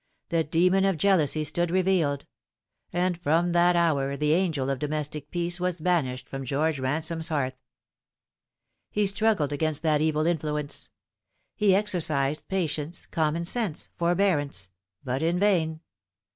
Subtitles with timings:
[0.29, 2.25] The demon of jealousy stood revealed;
[2.91, 7.53] and from that hour the angel of domestic peace was banished from George Ransome's hearth.
[8.89, 10.89] He struggled against that evil influence,
[11.55, 14.71] fie exercised patience, common sense, forbearance;
[15.03, 15.81] but in vain.